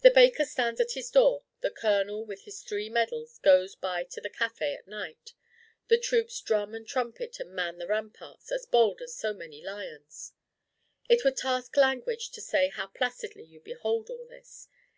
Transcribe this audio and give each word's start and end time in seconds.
The 0.00 0.10
baker 0.10 0.46
stands 0.46 0.80
in 0.80 0.86
his 0.94 1.10
door; 1.10 1.44
the 1.60 1.70
colonel 1.70 2.24
with 2.24 2.44
his 2.44 2.62
three 2.62 2.88
medals 2.88 3.36
goes 3.40 3.74
by 3.76 4.04
to 4.04 4.18
the 4.18 4.30
café 4.30 4.74
at 4.74 4.88
night; 4.88 5.34
the 5.88 5.98
troops 5.98 6.40
drum 6.40 6.74
and 6.74 6.88
trumpet 6.88 7.38
and 7.40 7.50
man 7.52 7.76
the 7.76 7.86
ramparts, 7.86 8.50
as 8.50 8.64
bold 8.64 9.02
as 9.02 9.14
so 9.14 9.34
many 9.34 9.62
lions. 9.62 10.32
It 11.10 11.24
would 11.24 11.36
task 11.36 11.76
language 11.76 12.30
to 12.30 12.40
say 12.40 12.68
how 12.70 12.86
placidly 12.86 13.44
you 13.44 13.60
behold 13.60 14.08
all 14.08 14.24
this. 14.24 14.66